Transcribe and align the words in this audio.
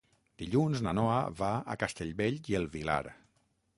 Dilluns 0.43 0.79
na 0.87 0.93
Noa 0.99 1.19
va 1.41 1.49
a 1.73 1.75
Castellbell 1.85 2.41
i 2.55 2.59
el 2.61 2.67
Vilar. 2.77 3.01